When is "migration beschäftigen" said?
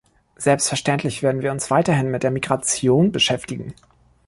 2.31-3.75